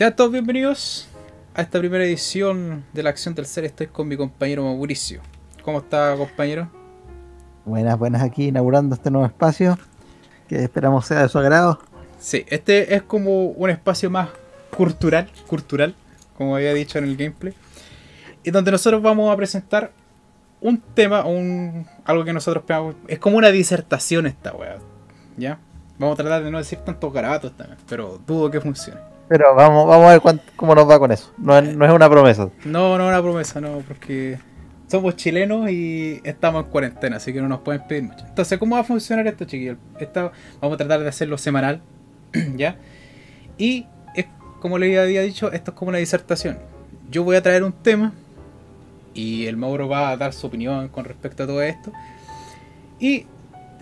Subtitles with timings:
[0.00, 1.06] Sean todos bienvenidos
[1.52, 3.66] a esta primera edición de la acción del ser.
[3.66, 5.20] Estoy con mi compañero Mauricio.
[5.62, 6.70] ¿Cómo está, compañero?
[7.66, 9.78] Buenas, buenas aquí inaugurando este nuevo espacio
[10.48, 11.80] que esperamos sea de su agrado.
[12.18, 14.30] Sí, este es como un espacio más
[14.74, 15.94] cultural, cultural,
[16.34, 17.52] como había dicho en el gameplay,
[18.42, 19.92] y donde nosotros vamos a presentar
[20.62, 22.64] un tema, un algo que nosotros.
[23.06, 24.78] Es como una disertación esta weá,
[25.36, 25.58] ¿ya?
[25.98, 29.19] Vamos a tratar de no decir tantos garabatos también, pero dudo que funcione.
[29.30, 31.32] Pero vamos, vamos a ver cuánto- cómo nos va con eso.
[31.38, 32.50] No es, no es una promesa.
[32.64, 34.38] No, no una promesa, no, porque
[34.88, 38.24] somos chilenos y estamos en cuarentena, así que no nos pueden pedir mucho.
[38.26, 39.76] Entonces, ¿cómo va a funcionar esto, chiquillos?
[40.00, 41.80] Esta, vamos a tratar de hacerlo semanal,
[42.56, 42.74] ¿ya?
[43.56, 44.26] Y es,
[44.58, 46.58] como le había dicho, esto es como una disertación.
[47.08, 48.12] Yo voy a traer un tema
[49.14, 51.92] y el Mauro va a dar su opinión con respecto a todo esto.
[52.98, 53.26] Y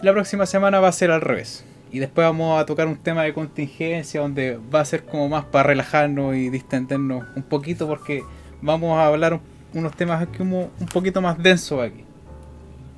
[0.03, 1.65] la próxima semana va a ser al revés.
[1.91, 5.45] Y después vamos a tocar un tema de contingencia donde va a ser como más
[5.47, 8.23] para relajarnos y distendernos un poquito porque
[8.61, 9.41] vamos a hablar un-
[9.75, 12.05] unos temas como un poquito más densos aquí.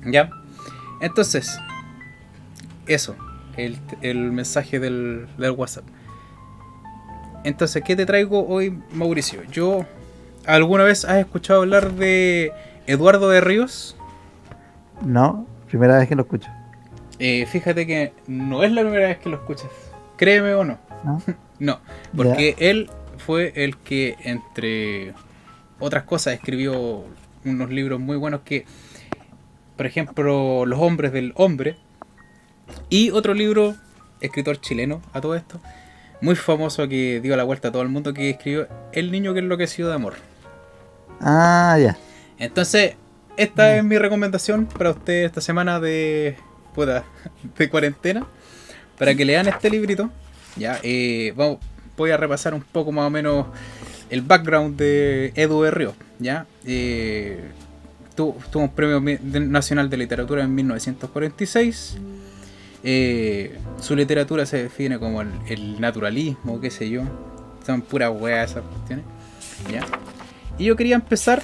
[0.05, 0.29] ¿Ya?
[1.01, 1.57] Entonces,
[2.85, 3.15] eso,
[3.57, 5.85] el, el mensaje del, del WhatsApp.
[7.43, 9.41] Entonces, ¿qué te traigo hoy, Mauricio?
[9.51, 9.85] Yo,
[10.45, 12.51] ¿alguna vez has escuchado hablar de
[12.87, 13.95] Eduardo de Ríos?
[15.03, 16.49] No, primera vez que lo escucho.
[17.23, 19.69] Eh, fíjate que no es la primera vez que lo escuchas.
[20.17, 20.79] Créeme o no.
[21.03, 21.21] ¿no?
[21.59, 21.79] No,
[22.17, 25.13] porque él fue el que, entre
[25.79, 27.05] otras cosas, escribió
[27.45, 28.65] unos libros muy buenos que,
[29.77, 31.77] por ejemplo, Los hombres del hombre.
[32.89, 33.75] Y otro libro,
[34.19, 35.61] escritor chileno a todo esto,
[36.21, 39.41] muy famoso que dio la vuelta a todo el mundo, que escribió El niño que
[39.41, 40.15] enloqueció de amor.
[41.19, 41.99] Ah, ya.
[42.39, 42.95] Entonces,
[43.37, 46.35] esta es mi recomendación para ustedes esta semana de,
[46.73, 47.03] puta,
[47.57, 48.25] de cuarentena.
[48.97, 50.09] Para que lean este librito.
[50.55, 51.57] Ya, eh, vamos,
[51.97, 53.47] voy a repasar un poco más o menos
[54.09, 55.93] el background de Edu de Río.
[56.19, 57.39] Ya, eh,
[58.15, 61.97] tu- tuvo un premio nacional de literatura en 1946.
[62.83, 67.03] Eh, su literatura se define como el, el naturalismo, qué sé yo.
[67.65, 69.05] Son puras weas esas cuestiones.
[69.71, 69.85] ¿ya?
[70.57, 71.41] Y yo quería empezar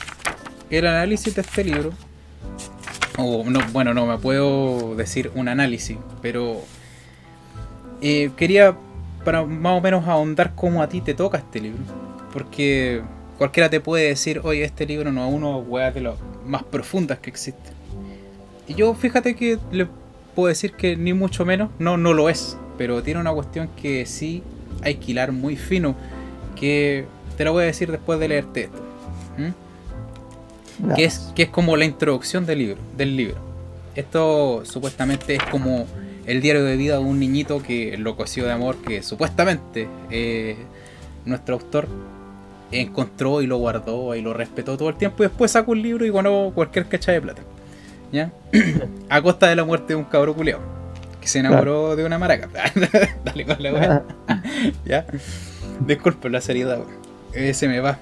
[0.69, 1.91] el análisis de este libro.
[3.17, 6.61] O no, bueno, no me puedo decir un análisis, pero
[8.01, 8.77] eh, quería
[9.25, 11.81] para más o menos ahondar cómo a ti te toca este libro.
[12.31, 13.01] Porque
[13.37, 17.29] cualquiera te puede decir, oye, este libro no es uno de las más profundas que
[17.29, 17.73] existen.
[18.67, 19.87] Y yo fíjate que le
[20.35, 22.57] puedo decir que ni mucho menos, no, no lo es.
[22.77, 24.43] Pero tiene una cuestión que sí
[24.83, 25.95] hay que hilar muy fino.
[26.55, 27.05] Que
[27.35, 28.86] te lo voy a decir después de leerte esto.
[30.95, 33.37] Que es, que es como la introducción del libro, del libro.
[33.95, 35.87] Esto supuestamente es como
[36.27, 40.55] el diario de vida de un niñito que enloqueció de amor, que supuestamente eh,
[41.25, 41.87] nuestro autor
[42.71, 46.05] encontró y lo guardó y lo respetó todo el tiempo y después sacó un libro
[46.05, 47.41] y ganó cualquier cacha de plata.
[48.11, 48.31] ¿Ya?
[49.09, 50.61] A costa de la muerte de un cabro culeado
[51.19, 52.49] que se enamoró de una maraca.
[53.25, 54.03] Dale con la weá.
[54.85, 55.05] ¿Ya?
[55.79, 56.79] Disculpe la seriedad.
[57.33, 57.99] Eh, se me va.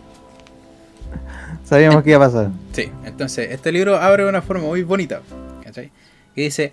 [1.65, 2.51] Sabíamos que iba a pasar.
[2.73, 5.21] Sí, entonces este libro abre de una forma muy bonita.
[5.63, 5.91] ¿cachai?
[6.35, 6.71] Que dice: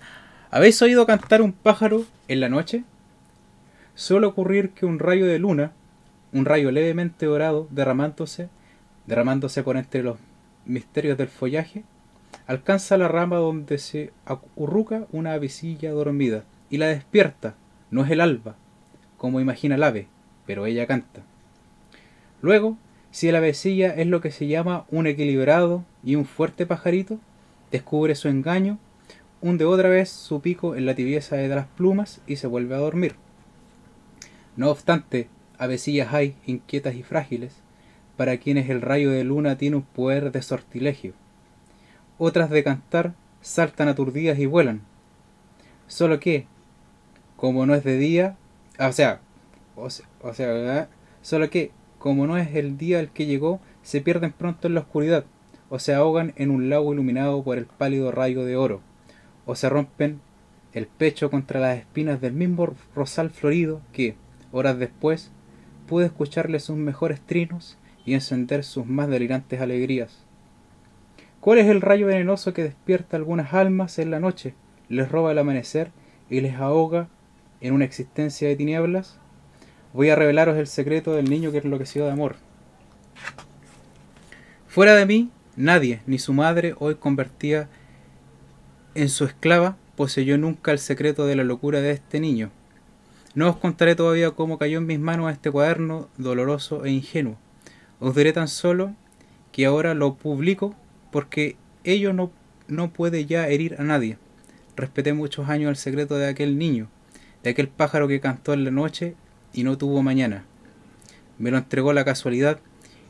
[0.51, 2.83] ¿Habéis oído cantar un pájaro en la noche?
[3.95, 5.71] Suele ocurrir que un rayo de luna,
[6.31, 8.49] un rayo levemente dorado, derramándose,
[9.07, 10.17] derramándose por entre los
[10.65, 11.83] misterios del follaje,
[12.45, 17.55] alcanza la rama donde se acurruca una avecilla dormida y la despierta.
[17.89, 18.55] No es el alba,
[19.17, 20.07] como imagina el ave,
[20.45, 21.21] pero ella canta.
[22.41, 22.77] Luego,
[23.13, 27.19] si la avecilla es lo que se llama un equilibrado y un fuerte pajarito,
[27.71, 28.79] descubre su engaño,
[29.39, 32.79] hunde otra vez su pico en la tibieza de las plumas y se vuelve a
[32.79, 33.13] dormir.
[34.55, 35.27] No obstante,
[35.59, 37.53] avecillas hay inquietas y frágiles,
[38.17, 41.13] para quienes el rayo de luna tiene un poder de sortilegio.
[42.17, 44.81] Otras de cantar saltan aturdidas y vuelan.
[45.85, 46.47] Solo que,
[47.37, 48.37] como no es de día,
[48.79, 49.21] ah, o sea,
[49.75, 50.89] o sea, o sea, ¿verdad?
[51.21, 51.69] solo que,
[52.03, 55.23] como no es el día el que llegó, se pierden pronto en la oscuridad,
[55.69, 58.81] o se ahogan en un lago iluminado por el pálido rayo de oro,
[59.45, 60.19] o se rompen
[60.73, 64.17] el pecho contra las espinas del mismo rosal florido que,
[64.51, 65.31] horas después,
[65.87, 70.25] pude escucharle sus mejores trinos y encender sus más delirantes alegrías.
[71.39, 74.55] ¿Cuál es el rayo venenoso que despierta algunas almas en la noche,
[74.89, 75.91] les roba el amanecer
[76.29, 77.07] y les ahoga
[77.61, 79.21] en una existencia de tinieblas?
[79.93, 82.35] Voy a revelaros el secreto del niño que enloqueció de amor.
[84.67, 87.69] Fuera de mí, nadie, ni su madre, hoy convertida
[88.95, 92.49] en su esclava, poseyó nunca el secreto de la locura de este niño.
[93.35, 97.37] No os contaré todavía cómo cayó en mis manos este cuaderno doloroso e ingenuo.
[97.99, 98.95] Os diré tan solo
[99.51, 100.75] que ahora lo publico
[101.11, 102.31] porque ello no,
[102.67, 104.17] no puede ya herir a nadie.
[104.75, 106.87] Respeté muchos años el secreto de aquel niño,
[107.43, 109.15] de aquel pájaro que cantó en la noche
[109.53, 110.45] y no tuvo mañana.
[111.37, 112.59] Me lo entregó la casualidad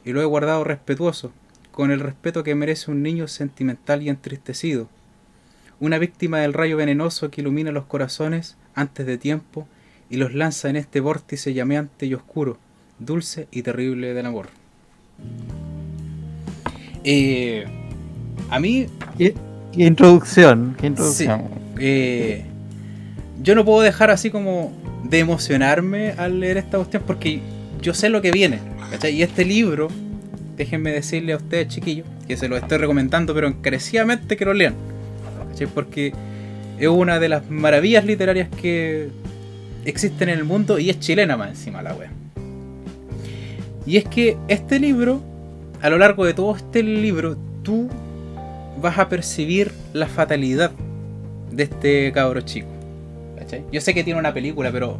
[0.06, 1.32] y lo he guardado respetuoso,
[1.72, 4.88] con el respeto que merece un niño sentimental y entristecido.
[5.80, 9.68] Una víctima del rayo venenoso que ilumina los corazones antes de tiempo
[10.10, 12.58] y los lanza en este vórtice llameante y oscuro,
[13.00, 14.50] dulce y terrible del amor.
[17.04, 17.66] Eh,
[18.50, 18.88] a mí...
[19.18, 19.34] ¿Qué,
[19.76, 20.76] introducción?
[20.80, 21.50] ¿Qué introducción?
[21.80, 22.46] Eh,
[23.42, 24.72] yo no puedo dejar así como
[25.04, 27.42] de emocionarme al leer esta cuestión porque
[27.82, 28.60] yo sé lo que viene.
[28.92, 29.16] ¿cachai?
[29.16, 29.90] Y este libro,
[30.56, 34.76] déjenme decirle a ustedes, chiquillos, que se lo estoy recomendando, pero encarecidamente que lo lean.
[35.74, 36.14] Porque
[36.78, 39.10] es una de las maravillas literarias que
[39.86, 42.12] existen en el mundo y es chilena más encima la wea.
[43.86, 45.22] Y es que este libro,
[45.82, 47.90] a lo largo de todo este libro, tú
[48.82, 50.72] vas a percibir la fatalidad
[51.52, 52.73] de este cabro chico.
[53.54, 53.66] ¿Cachai?
[53.72, 55.00] Yo sé que tiene una película, pero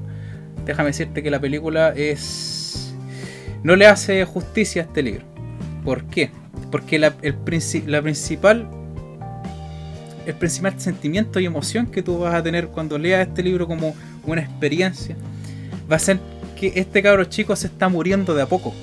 [0.66, 2.94] déjame decirte que la película es.
[3.64, 5.26] no le hace justicia a este libro.
[5.84, 6.32] ¿Por qué?
[6.72, 7.36] Porque la, el
[7.88, 8.68] la principal.
[10.26, 13.94] El principal sentimiento y emoción que tú vas a tener cuando leas este libro como
[14.26, 15.18] una experiencia
[15.92, 16.18] va a ser
[16.58, 18.74] que este cabro chico se está muriendo de a poco.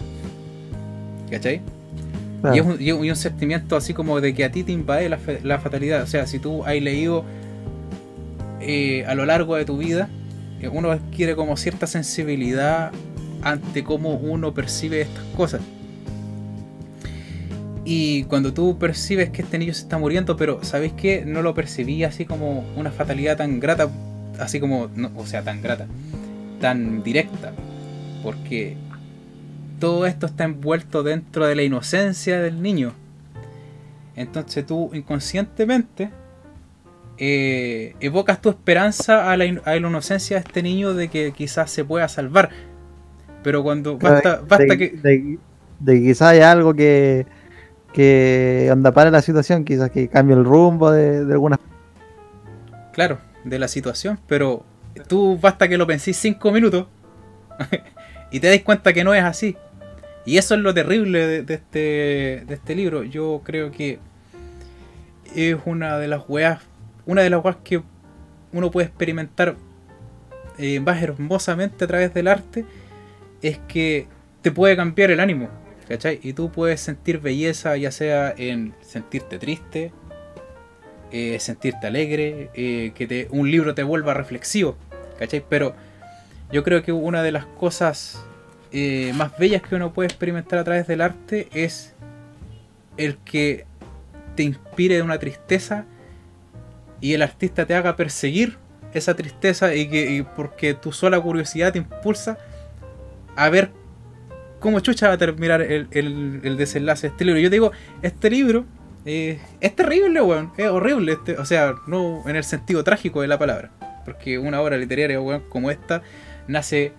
[1.31, 1.63] ¿Cachai?
[2.55, 5.19] Y, es un, y, un, sentimiento así como de que a ti te invade la,
[5.43, 6.03] la fatalidad.
[6.03, 7.25] O sea, si tú has leído
[8.61, 10.09] eh, a lo largo de tu vida,
[10.61, 12.93] eh, uno adquiere como cierta sensibilidad
[13.43, 15.63] ante cómo uno percibe estas cosas.
[17.85, 21.25] Y cuando tú percibes que este niño se está muriendo, pero ¿sabéis qué?
[21.27, 23.89] No lo percibí así como una fatalidad tan grata,
[24.39, 25.87] así como, no, o sea, tan grata,
[26.61, 27.53] tan directa.
[28.23, 28.77] Porque
[29.79, 32.93] todo esto está envuelto dentro de la inocencia del niño.
[34.15, 36.11] Entonces tú inconscientemente
[37.23, 42.09] eh, evocas tu esperanza a la, inocencia de este niño de que quizás se pueda
[42.09, 42.49] salvar.
[43.43, 45.39] Pero cuando basta, basta que...
[45.81, 47.27] De, quizás hay algo que,
[47.93, 51.61] que anda para la situación, quizás que cambie el rumbo de, de alguna...
[52.93, 54.65] Claro, de la situación, pero
[55.07, 56.87] tú basta que lo pensís cinco minutos
[58.31, 59.59] y te das cuenta que no es así.
[60.25, 63.03] Y eso es lo terrible de, este, de este libro.
[63.05, 63.99] Yo creo que
[65.35, 66.70] es una de las weas
[67.11, 67.83] una de las cosas que
[68.53, 69.57] uno puede experimentar
[70.59, 72.65] eh, más hermosamente a través del arte
[73.43, 74.07] es que
[74.43, 75.49] te puede cambiar el ánimo,
[75.89, 76.21] ¿cachai?
[76.23, 79.93] Y tú puedes sentir belleza ya sea en sentirte triste,
[81.11, 84.77] eh, sentirte alegre, eh, que un libro te vuelva reflexivo,
[85.19, 85.43] ¿cachai?
[85.49, 85.75] Pero
[86.53, 88.25] yo creo que una de las cosas
[89.15, 91.93] más bellas que uno puede experimentar a través del arte es
[92.97, 93.67] el que
[94.37, 95.87] te inspire de una tristeza
[97.01, 98.59] y el artista te haga perseguir
[98.95, 102.39] esa tristeza y que porque tu sola curiosidad te impulsa
[103.37, 103.71] a ver
[104.59, 107.41] cómo chucha va a terminar el, el, desenlace de este libro.
[107.41, 108.65] Yo te digo, este libro
[109.07, 113.29] eh, es terrible, weón, es horrible, este, o sea, no en el sentido trágico de
[113.29, 113.71] la palabra,
[114.05, 116.03] porque una obra literaria, como esta
[116.47, 116.93] nace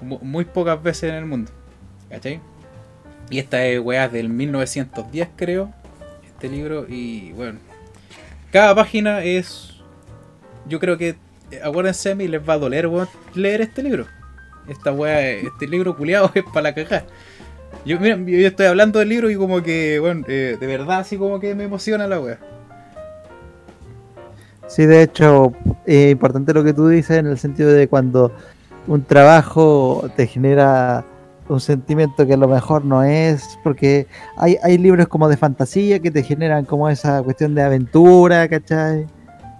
[0.00, 1.50] muy pocas veces en el mundo,
[2.08, 2.40] ¿cachai?
[3.30, 5.72] Y esta es, weá, del 1910, creo,
[6.24, 7.58] este libro, y bueno,
[8.54, 9.82] cada página es.
[10.68, 11.16] Yo creo que.
[11.62, 12.88] Acuérdense a mí, les va a doler
[13.34, 14.06] leer este libro.
[14.68, 17.04] Esta weá, este libro culiado es para la caja.
[17.84, 21.18] Yo, mira, yo estoy hablando del libro y como que, bueno, eh, de verdad así
[21.18, 22.38] como que me emociona la weá.
[24.68, 25.52] Sí, de hecho,
[25.84, 28.32] es importante lo que tú dices en el sentido de cuando
[28.86, 31.04] un trabajo te genera
[31.48, 35.98] un sentimiento que a lo mejor no es, porque hay, hay libros como de fantasía
[36.00, 39.06] que te generan como esa cuestión de aventura, ¿cachai?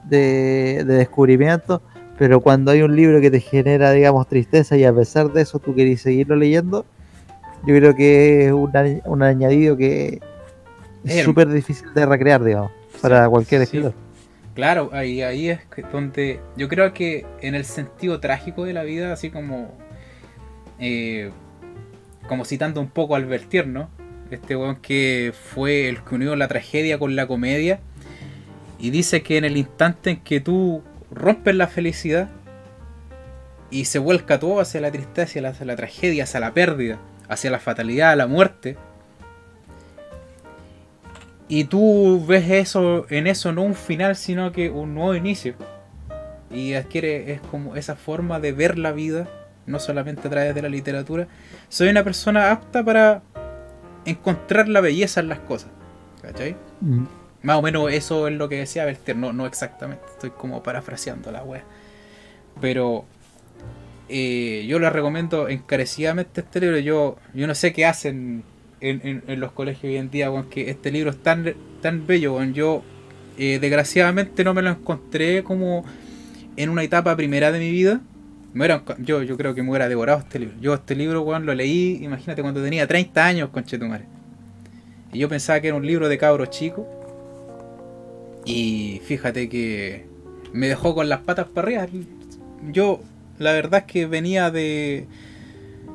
[0.09, 1.83] De, descubrimiento,
[2.19, 5.59] pero cuando hay un libro que te genera, digamos, tristeza y a pesar de eso
[5.59, 6.85] tú querés seguirlo leyendo,
[7.67, 10.21] yo creo que es un, añadido que
[11.05, 13.95] es súper difícil de recrear, digamos, para cualquier escritor.
[14.55, 15.61] Claro, ahí, ahí es
[15.91, 19.73] donde yo creo que en el sentido trágico de la vida, así como
[20.79, 21.31] eh,
[22.29, 23.91] como citando un poco al Bertier, ¿no?
[24.31, 27.81] Este weón que fue el que unió la tragedia con la comedia.
[28.79, 32.29] Y dice que en el instante en que tú rompes la felicidad
[33.71, 37.59] y se vuelca todo hacia la tristeza, hacia la, tragedia, hacia la pérdida, hacia la
[37.59, 38.77] fatalidad, la muerte.
[41.49, 45.55] Y tú ves eso en eso no un final, sino que un nuevo inicio.
[46.51, 49.29] y adquiere es como esa forma de ver la vida,
[49.67, 51.27] no solamente a través de la literatura,
[51.69, 53.23] soy una persona apta para
[54.05, 55.71] encontrar la belleza en las cosas.
[56.23, 56.57] ¿Cachai?
[56.81, 57.05] Mm.
[57.43, 61.31] Más o menos eso es lo que decía Belter, no, no exactamente, estoy como parafraseando
[61.31, 61.63] la wea.
[62.61, 63.05] Pero
[64.09, 66.79] eh, yo le recomiendo encarecidamente este libro.
[66.79, 68.45] Yo, yo no sé qué hacen
[68.81, 72.43] en, en, los colegios hoy en día, con que este libro es tan, tan bello.
[72.45, 72.83] Yo,
[73.39, 75.85] eh, desgraciadamente, no me lo encontré como
[76.57, 78.01] en una etapa primera de mi vida.
[78.55, 78.69] Me
[78.99, 80.55] yo, yo creo que me hubiera devorado este libro.
[80.61, 84.05] Yo este libro, weón, lo leí, imagínate, cuando tenía 30 años, con Chetumare.
[85.13, 86.87] Y yo pensaba que era un libro de cabros chicos.
[88.45, 90.07] Y fíjate que
[90.53, 91.89] me dejó con las patas para arriba.
[92.71, 93.01] Yo
[93.39, 95.07] la verdad es que venía de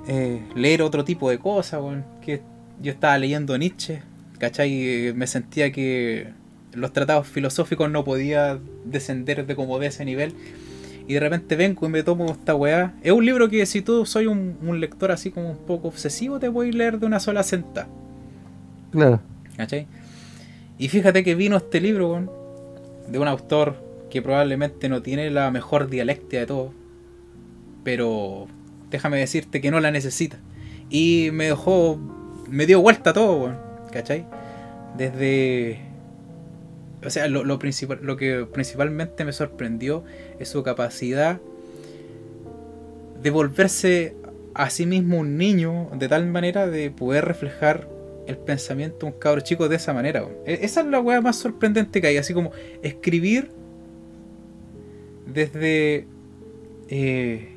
[0.08, 1.82] eh, leer otro tipo de cosas,
[2.22, 2.42] que
[2.82, 4.02] yo estaba leyendo Nietzsche,
[4.38, 5.14] ¿cachai?
[5.16, 6.28] Me sentía que
[6.74, 10.34] los tratados filosóficos no podía descender de como de ese nivel.
[11.10, 12.94] Y de repente vengo y me tomo esta weá.
[13.04, 16.48] Es un libro que si tú soy un, lector así como un poco obsesivo, te
[16.48, 17.90] voy a leer de una sola sentada.
[18.92, 19.20] Claro.
[19.58, 19.88] ¿Cachai?
[20.78, 23.76] Y fíjate que vino este libro, de un autor
[24.10, 26.80] que probablemente no tiene la mejor dialéctica de todo
[27.84, 28.48] pero
[28.92, 30.38] déjame decirte que no la necesita.
[30.90, 32.00] Y me dejó,
[32.48, 33.56] me dio vuelta todo,
[33.92, 34.26] ¿cachai?
[34.98, 35.89] Desde...
[37.06, 40.04] O sea, lo, principal, lo que principalmente me sorprendió
[40.38, 41.40] es su capacidad
[43.22, 44.16] de volverse
[44.54, 47.88] a sí mismo un niño de tal manera de poder reflejar
[48.28, 50.28] el pensamiento de un cabro chico de esa manera.
[50.46, 52.52] E, esa es la weá más sorprendente que hay, así como
[52.84, 53.50] escribir
[55.26, 56.06] desde
[56.90, 57.50] eh,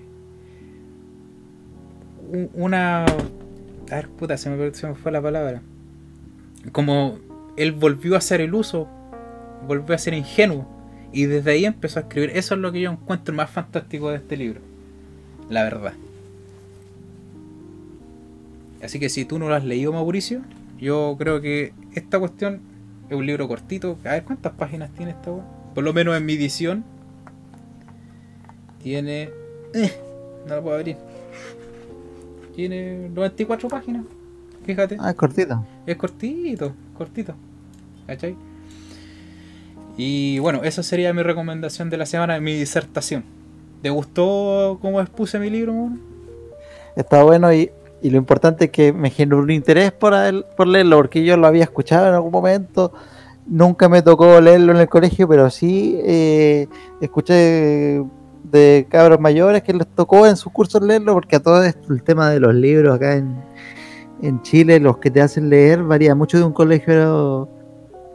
[2.55, 3.05] una...
[3.05, 5.63] A ver, puta, se me, fue la palabra.
[6.71, 7.19] Como
[7.57, 8.89] él volvió a hacer el uso,
[9.67, 10.67] volvió a ser ingenuo.
[11.13, 12.31] Y desde ahí empezó a escribir.
[12.35, 14.61] Eso es lo que yo encuentro más fantástico de este libro.
[15.51, 15.93] La verdad.
[18.83, 20.41] Así que si tú no lo has leído, Mauricio,
[20.79, 22.61] yo creo que esta cuestión
[23.09, 23.99] es un libro cortito.
[24.05, 25.31] A ver cuántas páginas tiene esta
[25.75, 26.85] Por lo menos en mi edición.
[28.83, 29.31] Tiene.
[29.75, 29.93] Eh,
[30.49, 30.97] no lo puedo abrir.
[32.57, 34.05] Tiene 94 páginas.
[34.65, 34.97] Fíjate.
[34.99, 35.67] Ah, es cortito.
[35.87, 37.35] Es cortito, cortito.
[38.07, 38.37] ¿Cachai?
[39.97, 43.25] Y bueno, esa sería mi recomendación de la semana, mi disertación.
[43.83, 45.91] ¿Te gustó cómo expuse mi libro,
[46.95, 47.71] Está bueno y,
[48.03, 50.15] lo importante es que me generó un interés por,
[50.57, 52.93] por leerlo, porque yo lo había escuchado en algún momento.
[53.47, 56.67] Nunca me tocó leerlo en el colegio, pero sí eh,
[57.01, 58.03] escuché
[58.45, 62.03] de cabros mayores que les tocó en sus cursos leerlo, porque a todo esto el
[62.03, 63.37] tema de los libros acá en,
[64.21, 67.49] en Chile, los que te hacen leer, varía mucho de un colegio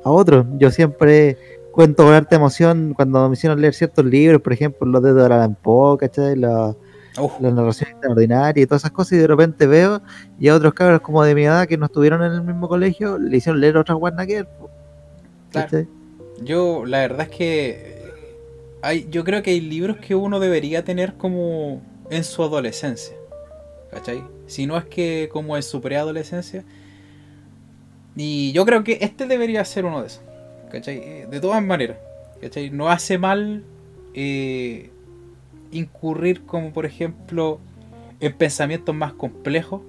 [0.03, 0.46] a otro.
[0.57, 1.38] Yo siempre
[1.77, 5.48] cuento con arte emoción cuando me hicieron leer ciertos libros, por ejemplo, los de Dora
[5.62, 6.36] Poe, ¿cachai?
[6.36, 6.75] La,
[7.39, 10.01] la narración extraordinaria y todas esas cosas, y de repente veo
[10.39, 13.19] y a otros cabros como de mi edad que no estuvieron en el mismo colegio,
[13.19, 14.48] le hicieron leer otras Warner
[16.41, 18.12] Yo, la verdad es que
[19.12, 23.15] yo creo que hay libros que uno debería tener como en su adolescencia.
[23.91, 24.24] ¿Cachai?
[24.48, 26.65] Si no es que como en su preadolescencia.
[28.15, 30.24] Y yo creo que este debería ser uno de esos.
[30.74, 31.97] Eh, de todas maneras.
[32.71, 33.63] No hace mal
[34.13, 34.89] eh,
[35.71, 37.59] incurrir como por ejemplo
[38.19, 39.81] en pensamientos más complejos.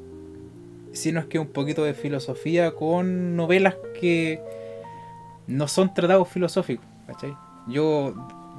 [0.93, 4.41] Sino es que un poquito de filosofía con novelas que
[5.47, 6.87] no son tratados filosóficos.
[7.69, 8.15] Yo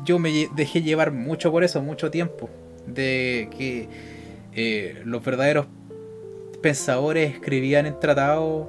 [0.05, 2.49] yo me dejé llevar mucho por eso, mucho tiempo.
[2.85, 3.87] De que
[4.53, 5.67] eh, los verdaderos
[6.61, 8.67] pensadores escribían en tratados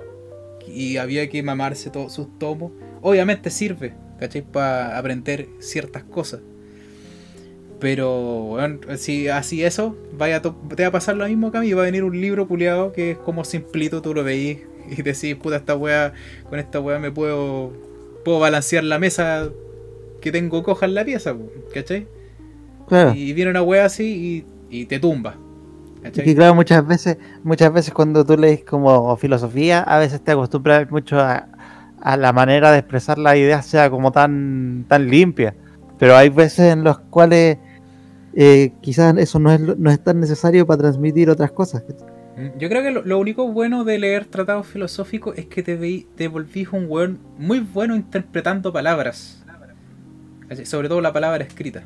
[0.67, 2.73] y había que mamarse todos sus tomos.
[3.03, 4.43] Obviamente sirve, ¿cachai?
[4.43, 6.41] Para aprender ciertas cosas.
[7.81, 8.11] Pero,
[8.43, 11.73] bueno, si así eso, vaya te va a pasar lo mismo que a mí.
[11.73, 14.59] Va a venir un libro puliado que es como simplito, tú lo veís
[14.91, 16.13] y decís, puta, esta wea,
[16.49, 17.73] con esta wea me puedo,
[18.25, 19.49] puedo balancear la mesa
[20.21, 21.35] que tengo coja en la pieza,
[21.73, 22.07] ¿cachai?
[22.87, 23.15] Claro.
[23.15, 25.37] Y viene una wea así y, te tumba.
[26.03, 26.29] ¿cachai?
[26.29, 30.91] Y claro, muchas veces, muchas veces cuando tú lees como filosofía, a veces te acostumbras
[30.91, 31.49] mucho a,
[32.03, 35.55] la manera de expresar la idea sea como tan, tan limpia.
[35.99, 37.59] Pero hay veces en los cuales
[38.35, 41.85] eh, quizás eso no es, no es tan necesario para transmitir otras cosas.
[42.37, 46.29] Mm, yo creo que lo, único bueno de leer tratados filosóficos es que te, te
[46.29, 49.41] volvís un weón muy bueno interpretando palabras
[50.65, 51.83] sobre todo la palabra escrita.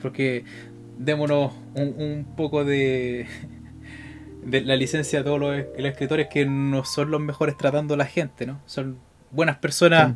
[0.00, 0.44] Porque
[0.98, 3.26] démonos un, poco de,
[4.44, 8.06] de la licencia a todos los, escritores que no son los mejores tratando a la
[8.06, 8.60] gente, ¿no?
[8.66, 8.98] Son
[9.30, 10.14] buenas personas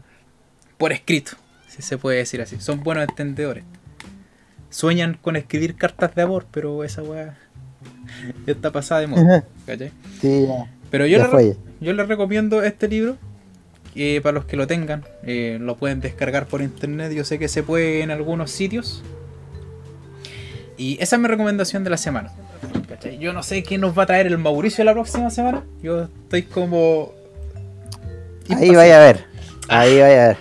[0.76, 1.32] por escrito,
[1.68, 2.60] si se puede decir así.
[2.60, 3.64] Son buenos entendedores.
[4.70, 7.36] sueñan con escribir cartas de amor, pero esa weá
[8.46, 9.44] está pasada de moda.
[9.66, 9.92] ¿cachai?
[10.20, 10.70] Sí, ya.
[10.90, 11.56] Pero yo, Ya le, fue.
[11.80, 13.16] yo les recomiendo este libro.
[14.22, 17.12] para los que lo tengan, eh, lo pueden descargar por internet.
[17.12, 19.02] Yo sé que se puede en algunos sitios.
[20.78, 22.30] Y esa es mi recomendación de la semana.
[22.88, 23.18] ¿cachai?
[23.18, 25.64] Yo no sé qué nos va a traer el Mauricio la próxima semana.
[25.82, 27.12] Yo estoy como.
[28.48, 29.24] Ahí vaya a ver.
[29.68, 30.36] Ahí vaya a ver.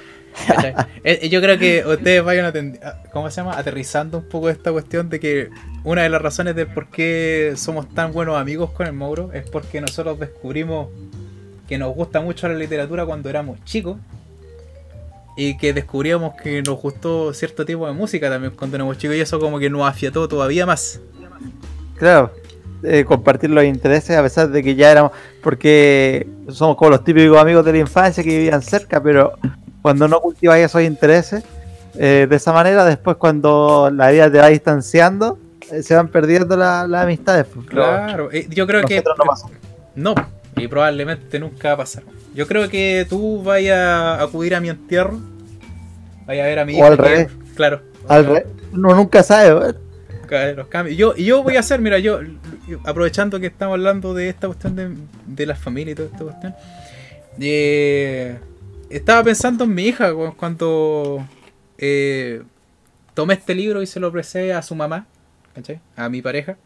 [0.47, 0.71] ¿cachai?
[1.03, 3.57] Eh, eh, Yo creo que ustedes vayan atendi- a- ¿cómo se llama?
[3.57, 5.49] aterrizando un poco esta cuestión de que
[5.83, 9.49] una de las razones de por qué somos tan buenos amigos con el Mauro es
[9.49, 10.89] porque nosotros descubrimos
[11.67, 13.97] que nos gusta mucho la literatura cuando éramos chicos
[15.37, 19.21] y que descubríamos que nos gustó cierto tipo de música también cuando éramos chicos y
[19.21, 20.99] eso como que nos afiató todavía más.
[21.97, 22.31] Claro,
[22.83, 27.37] eh, compartir los intereses a pesar de que ya éramos, porque somos como los típicos
[27.37, 29.33] amigos de la infancia que vivían cerca, pero
[29.81, 31.43] cuando no cultivas esos intereses,
[31.95, 35.39] eh, de esa manera, después cuando la vida te va distanciando,
[35.71, 37.45] eh, se van perdiendo la- las amistades.
[37.53, 39.03] pues, Claro, yo creo que.
[39.95, 40.13] No,
[40.57, 42.03] y probablemente nunca va a pasar.
[42.35, 45.19] Yo creo que tú vayas a acudir a mi entierro.
[46.25, 47.27] Vaya a ver a mi O hija al revés.
[47.55, 47.81] Claro.
[48.07, 49.73] Al re- uno nunca sabe,
[50.55, 50.97] los cambios.
[50.97, 52.19] Yo, yo voy a hacer, mira, yo,
[52.83, 54.89] aprovechando que estamos hablando de esta cuestión de,
[55.25, 56.53] de la familia y toda esta cuestión.
[57.39, 58.37] eh,
[58.89, 61.25] estaba pensando en mi hija cu- cuando
[61.77, 62.41] eh,
[63.13, 65.05] tomé este libro y se lo ofrecí a su mamá,
[65.55, 65.79] ¿cachai?
[65.95, 66.57] A mi pareja.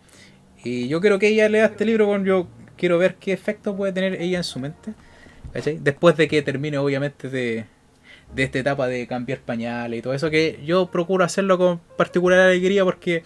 [0.63, 2.47] Y yo quiero que ella lea este libro, con yo
[2.81, 4.93] quiero ver qué efecto puede tener ella en su mente,
[5.53, 5.77] ¿cachai?
[5.79, 7.65] Después de que termine, obviamente, de,
[8.33, 12.39] de esta etapa de cambiar pañales y todo eso, que yo procuro hacerlo con particular
[12.39, 13.21] alegría porque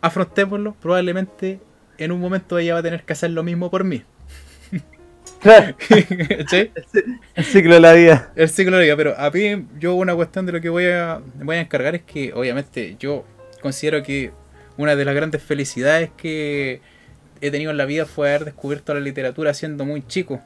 [0.00, 1.58] afrontémoslo, probablemente
[1.98, 4.04] en un momento ella va a tener que hacer lo mismo por mí.
[5.40, 5.76] Claro,
[7.34, 8.32] el ciclo de la vida.
[8.36, 10.86] El ciclo de la vida, pero a mí yo una cuestión de lo que voy
[10.86, 13.24] a, voy a encargar es que obviamente yo
[13.60, 14.30] considero que
[14.76, 16.80] una de las grandes felicidades que
[17.40, 20.40] he tenido en la vida fue haber descubierto la literatura siendo muy chico.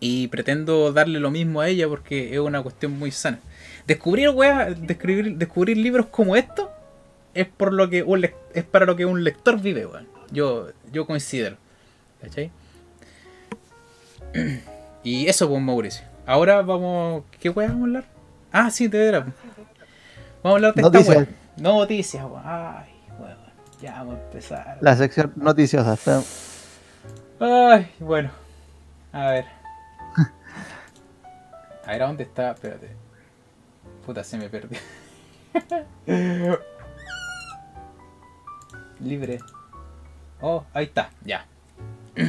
[0.00, 3.38] Y pretendo darle lo mismo a ella porque es una cuestión muy sana.
[3.86, 6.68] Descubrir, wea, descubrir, descubrir libros como estos
[7.34, 8.24] es por lo que un
[8.54, 10.08] es para lo que un lector vive, weón.
[10.30, 11.56] Yo, yo considero.
[12.20, 12.50] ¿Cachai?
[15.02, 16.04] Y eso, pues, Mauricio.
[16.26, 17.24] Ahora vamos.
[17.40, 18.04] ¿Qué weá vamos a hablar?
[18.52, 19.24] Ah, sí, te veras.
[19.24, 19.34] Vamos
[20.44, 21.16] a hablar de esta Noticias.
[21.16, 21.28] weá.
[21.56, 22.42] Noticias, weón.
[22.44, 22.89] Ay, weón.
[23.82, 24.78] Ya vamos a empezar.
[24.80, 25.94] La sección noticiosa.
[25.94, 26.22] está-
[27.40, 28.30] Ay, bueno.
[29.12, 29.44] A ver.
[31.86, 32.50] A ver, ¿a dónde está?
[32.52, 32.90] Espérate.
[34.04, 34.78] Puta, se me perdió.
[39.00, 39.38] Libre.
[40.40, 41.46] Oh, ahí está, ya.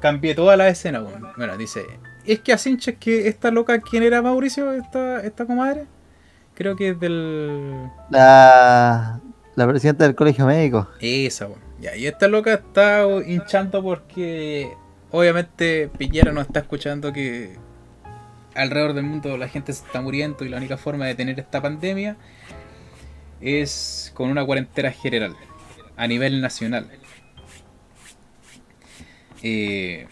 [0.00, 1.00] Cambié toda la escena.
[1.36, 1.84] Bueno, dice.
[2.26, 4.72] Es que así hincha, es que esta loca, ¿quién era Mauricio?
[4.72, 5.86] Esta, esta comadre.
[6.54, 7.90] Creo que es del.
[8.10, 9.20] La,
[9.56, 10.88] la presidenta del colegio médico.
[11.00, 11.48] Esa.
[11.80, 14.72] Ya, y esta loca está hinchando porque
[15.10, 17.56] obviamente Piñera nos está escuchando que
[18.54, 21.60] alrededor del mundo la gente se está muriendo y la única forma de tener esta
[21.60, 22.16] pandemia
[23.40, 25.36] es con una cuarentena general
[25.96, 26.88] a nivel nacional.
[29.42, 30.06] Eh,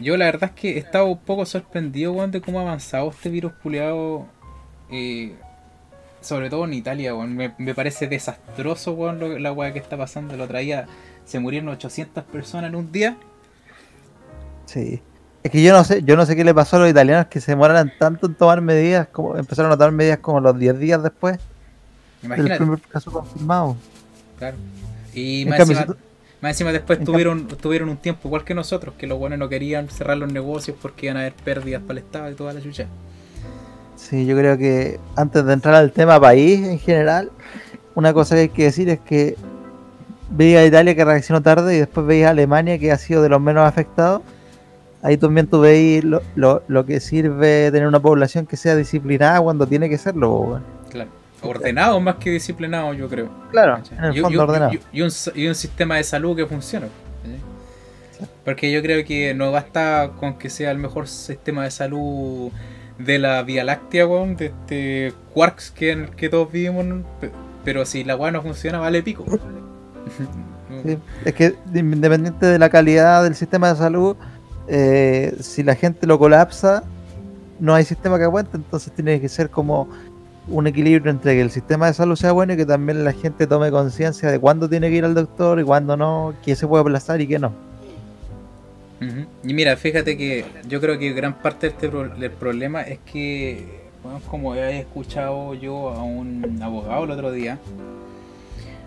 [0.00, 3.30] yo la verdad es que he estado un poco sorprendido de cómo ha avanzado este
[3.30, 4.26] virus culiado.
[6.20, 7.36] Sobre todo en Italia, weón.
[7.36, 10.34] Me, me parece desastroso weón, lo- la weá que está pasando.
[10.34, 10.86] El otro día
[11.24, 13.16] se murieron 800 personas en un día.
[14.66, 15.00] Sí.
[15.42, 17.40] Es que yo no sé, yo no sé qué le pasó a los italianos que
[17.40, 21.02] se demoraran tanto en tomar medidas, como empezaron a tomar medidas como los 10 días
[21.02, 21.38] después
[22.22, 22.56] Imagínate.
[22.58, 23.76] primer caso confirmado.
[24.38, 24.56] Claro.
[25.14, 25.96] Y En más encima, tú-
[26.42, 29.48] más encima después en tuvieron, tuvieron un tiempo igual que nosotros, que los buenos no
[29.48, 32.60] querían cerrar los negocios porque iban a haber pérdidas para el Estado y toda la
[32.60, 32.86] chucha.
[34.08, 37.30] Sí, yo creo que antes de entrar al tema país en general,
[37.94, 39.36] una cosa que hay que decir es que
[40.30, 43.28] veía a Italia que reaccionó tarde y después veía a Alemania que ha sido de
[43.28, 44.22] los menos afectados.
[45.02, 49.40] Ahí también tú veis lo, lo, lo que sirve tener una población que sea disciplinada
[49.40, 50.32] cuando tiene que serlo.
[50.38, 50.64] weón.
[50.90, 51.10] Claro.
[51.40, 53.28] Ordenado más que disciplinado, yo creo.
[53.52, 54.72] Claro, en el y- fondo y- ordenado.
[54.92, 56.88] y- un, y un sistema de salud que funciona.
[57.22, 58.28] ¿cachai?
[58.44, 62.50] Porque yo creo que no basta con que sea el mejor sistema de salud
[62.98, 66.84] de la Vía Láctea, weón, de este Quarks que, que todos vivimos,
[67.64, 69.24] pero si la weá no funciona, vale pico.
[70.84, 74.16] Sí, Es que independiente de la calidad del sistema de salud,
[74.68, 76.84] eh, si la gente lo colapsa,
[77.58, 79.88] no hay sistema que aguante, entonces tiene que ser como
[80.46, 83.46] un equilibrio entre que el sistema de salud sea bueno y que también la gente
[83.46, 86.82] tome conciencia de cuándo tiene que ir al doctor y cuándo no, qué se puede
[86.82, 87.52] aplazar y qué no.
[89.44, 93.64] Y mira, fíjate que yo creo que gran parte este pro- del problema es que
[94.04, 97.58] weón, como he escuchado yo a un abogado el otro día,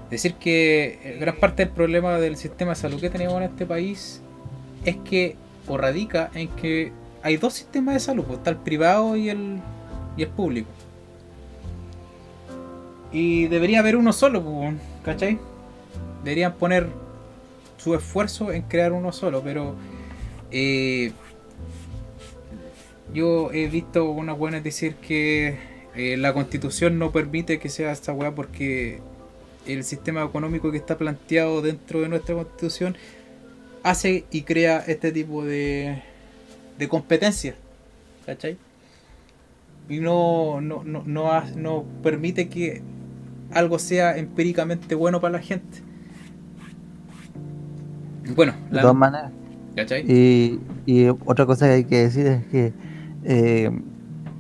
[0.10, 4.22] decir que gran parte del problema del sistema de salud que tenemos en este país
[4.84, 6.92] es que, o radica en que
[7.24, 9.60] hay dos sistemas de salud, pues, está el privado y el,
[10.18, 10.68] y el público.
[13.14, 15.38] Y debería haber uno solo, pues, ¿cachai?
[16.24, 16.88] Deberían poner
[17.78, 19.76] su esfuerzo en crear uno solo, pero
[20.52, 21.12] eh,
[23.14, 25.58] yo he visto unas buenas decir que
[25.96, 29.02] eh, la constitución no permite que sea esta weá porque
[29.68, 32.96] el sistema económico que está planteado dentro de nuestra constitución
[33.84, 36.02] hace y crea este tipo de,
[36.78, 37.56] de competencias.
[38.26, 38.58] ¿Cachai?
[39.90, 42.82] Y no, no, no, no, ha- no permite que
[43.52, 45.80] algo sea empíricamente bueno para la gente.
[48.36, 49.32] Bueno, De la- todas maneras.
[49.82, 50.04] ¿Cachai?
[50.12, 52.74] Y, y otra cosa que hay que decir es que
[53.24, 53.72] eh,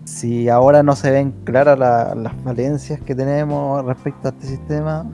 [0.05, 5.05] si ahora no se ven claras la- las falencias que tenemos respecto a este sistema,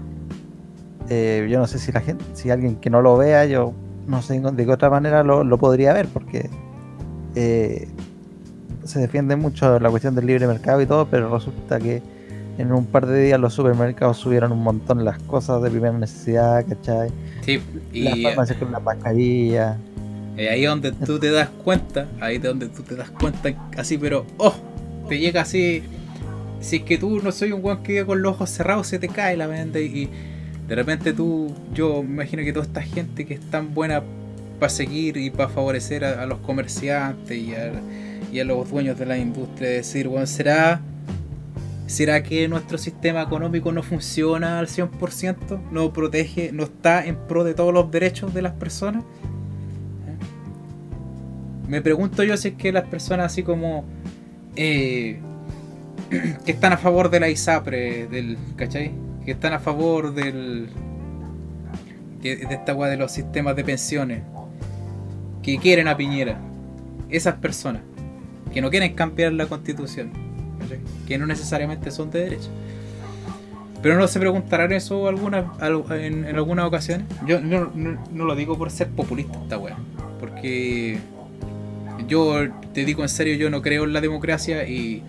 [1.09, 3.73] eh, yo no sé si la gente, si alguien que no lo vea, yo
[4.07, 6.49] no sé de qué otra manera lo, lo podría ver, porque
[7.35, 7.87] eh,
[8.83, 12.01] se defiende mucho la cuestión del libre mercado y todo, pero resulta que
[12.57, 16.65] en un par de días los supermercados subieron un montón las cosas de primera necesidad,
[16.67, 17.09] ¿cachai?
[17.41, 17.61] Sí,
[17.93, 19.77] y Las farmacias con la mascarilla.
[20.37, 23.53] Eh, ahí es donde tú te das cuenta, ahí es donde tú te das cuenta,
[23.75, 24.53] así, pero, oh,
[25.09, 25.81] te llega así.
[26.59, 29.07] Si es que tú no soy un guan que con los ojos cerrados, se te
[29.09, 30.09] cae la mente y
[30.67, 34.03] de repente tú, yo me imagino que toda esta gente que es tan buena
[34.59, 37.71] para seguir y para favorecer a, los comerciantes y a,
[38.31, 40.81] y a los dueños de la industria, decir, bueno, ¿será,
[41.85, 45.71] ¿será que nuestro sistema económico no funciona al 100%?
[45.71, 49.03] ¿No protege, no está en pro de todos los derechos de las personas?
[51.67, 53.83] Me pregunto yo si es que las personas así como
[54.55, 55.19] eh,
[56.45, 58.91] que están a favor de la ISAPRE, del, ¿cachai?
[59.25, 60.69] Que están a favor del
[62.21, 64.21] de esta weá de los sistemas de pensiones,
[65.43, 66.39] que quieren a Piñera,
[67.09, 67.83] esas personas,
[68.53, 70.11] que no quieren cambiar la constitución,
[71.07, 72.49] que no necesariamente son de derecha.
[73.81, 77.05] Pero no se preguntarán eso en, en algunas ocasiones.
[77.25, 79.77] Yo no, no- no lo digo por ser populista esta weá,
[80.19, 80.97] porque
[82.07, 85.01] yo te digo en serio, yo no creo en la democracia y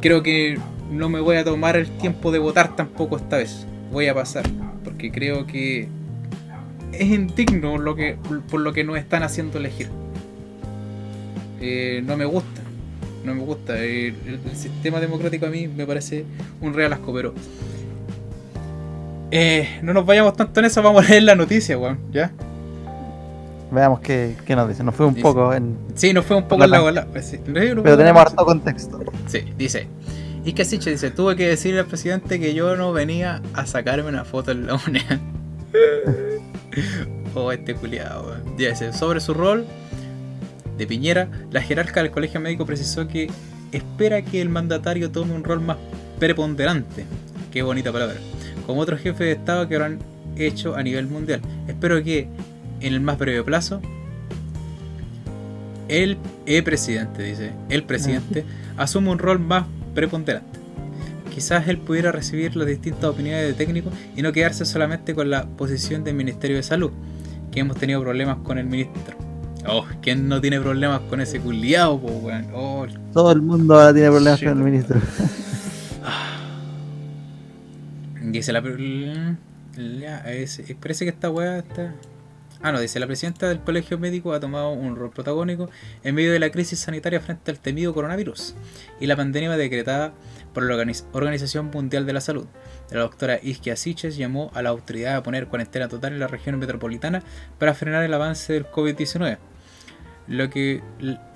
[0.00, 0.58] creo que
[0.90, 3.66] no me voy a tomar el tiempo de votar tampoco esta vez.
[3.92, 4.44] Voy a pasar,
[4.84, 5.88] porque creo que
[6.92, 8.16] es indigno lo que,
[8.50, 9.88] por lo que nos están haciendo elegir.
[11.60, 12.60] Eh, no me gusta,
[13.24, 13.78] no me gusta.
[13.78, 16.24] El, el- el sistema democrático a mí me parece
[16.60, 17.34] un real asco, pero
[19.30, 22.32] eh, no nos vayamos tanto en eso, vamos a leer la noticia, weón, ¿ya?
[23.74, 24.82] Veamos qué, qué nos dice.
[24.84, 25.76] Nos fue un Dice- poco en.
[25.94, 27.06] Sí, nos fue un poco en la bola.
[27.06, 27.36] pues.
[27.44, 29.00] Pero tenemos harto contexto.
[29.26, 29.88] Sí, dice.
[30.44, 34.24] Iska Siche dice, tuve que decirle al presidente que yo no venía a sacarme una
[34.26, 35.18] foto en la UNED.
[37.34, 38.56] oh, este culiado, weón.
[38.56, 39.64] Dice, sobre su rol
[40.76, 43.30] de Piñera, la jerarca del colegio médico precisó que
[43.72, 45.76] espera que el mandatario tome un rol más
[46.18, 47.04] preponderante.
[47.50, 48.16] Qué bonita palabra.
[48.66, 49.98] Como otros jefes de Estado que habrán
[50.36, 51.40] hecho a nivel mundial.
[51.68, 52.28] Espero que
[52.86, 53.80] en el más breve plazo
[55.88, 56.16] el,
[56.46, 58.44] el presidente, dice, el presidente
[58.76, 60.58] asume un rol más preponderante.
[61.32, 65.44] Quizás él pudiera recibir las distintas opiniones de técnicos y no quedarse solamente con la
[65.46, 66.90] posición del Ministerio de Salud,
[67.50, 69.16] que hemos tenido problemas con el ministro.
[69.66, 72.46] Oh, ¿quién no tiene problemas con ese culiao, po, weón?
[72.54, 74.48] Oh, Todo el mundo ahora tiene problemas Shit.
[74.48, 75.00] con el ministro.
[78.22, 78.62] Dice la.
[80.00, 81.94] ya, es- parece que esta weá está.
[82.66, 85.68] Ah, no, dice la presidenta del colegio médico ha tomado un rol protagónico
[86.02, 88.54] en medio de la crisis sanitaria frente al temido coronavirus
[88.98, 90.14] y la pandemia decretada
[90.54, 92.46] por la Organiz- Organización Mundial de la Salud.
[92.90, 96.58] La doctora Isquia Siches llamó a la autoridad a poner cuarentena total en la región
[96.58, 97.22] metropolitana
[97.58, 99.36] para frenar el avance del COVID-19,
[100.28, 100.80] lo que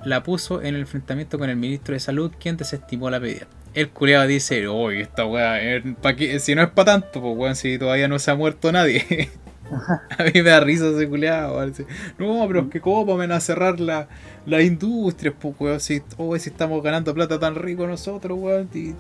[0.07, 3.47] la puso en el enfrentamiento con el ministro de Salud, quien desestimó la medida.
[3.75, 7.79] El culeado dice, oye, esta weá, eh, si no es para tanto, pues weón, si
[7.79, 9.29] todavía no se ha muerto nadie.
[10.19, 11.57] a mí me da risa ese culeado.
[11.59, 11.75] weón,
[12.19, 14.09] No, pero es que cómo van a cerrar la,
[14.47, 18.69] las industrias, pues weón, si, oh, si estamos ganando plata tan rico nosotros, weón.
[18.75, 18.95] y-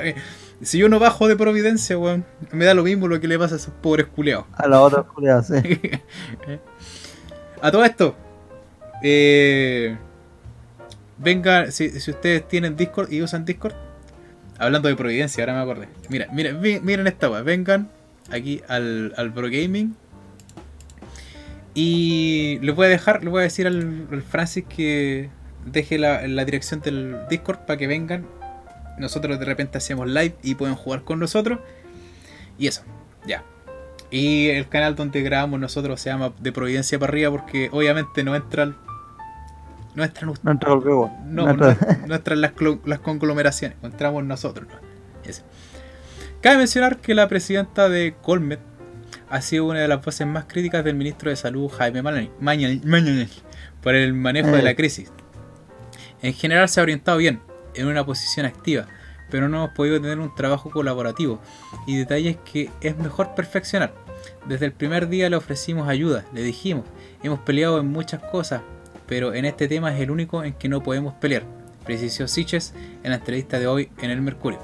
[0.00, 0.14] ay,
[0.62, 3.54] si yo no bajo de providencia, weón, me da lo mismo lo que le pasa
[3.54, 4.44] a esos pobres culeados.
[4.52, 5.54] A los otros culiados, sí.
[7.62, 8.14] a todo esto,
[9.02, 9.96] eh,
[11.18, 13.74] venga, si, si ustedes tienen Discord y usan Discord,
[14.58, 15.88] hablando de Providencia, ahora me acordé.
[16.08, 17.90] Mira, mira, mi- miren esta weá, vengan
[18.32, 19.94] aquí al, al Pro Gaming.
[21.74, 25.30] Y les voy a dejar, le voy a decir al, al Francis que
[25.66, 28.26] deje la, la dirección del Discord para que vengan.
[28.98, 31.60] Nosotros de repente hacemos live y pueden jugar con nosotros.
[32.58, 32.82] Y eso,
[33.26, 33.44] ya.
[34.10, 38.34] Y el canal donde grabamos nosotros se llama De Providencia para arriba porque obviamente no
[38.34, 38.76] entran.
[39.94, 40.44] No entran ustedes.
[40.44, 41.16] No entra el huevo.
[41.24, 42.52] No, No no, entra- no entran las,
[42.84, 44.68] las conglomeraciones, entramos nosotros.
[46.42, 48.60] Cabe mencionar que la presidenta de Colmet
[49.28, 52.80] ha sido una de las voces más críticas del ministro de Salud Jaime Maña- Maña-
[52.84, 53.42] Mañalich
[53.82, 54.76] por el manejo de la Eh.
[54.76, 55.12] crisis.
[56.22, 57.40] En general se ha orientado bien,
[57.74, 58.86] en una posición activa,
[59.30, 61.40] pero no hemos podido tener un trabajo colaborativo
[61.86, 63.92] y detalles que es mejor perfeccionar.
[64.46, 66.84] Desde el primer día le ofrecimos ayuda, le dijimos,
[67.22, 68.62] hemos peleado en muchas cosas,
[69.06, 71.44] pero en este tema es el único en que no podemos pelear,
[71.84, 74.58] precisó Siches en la entrevista de hoy en el Mercurio.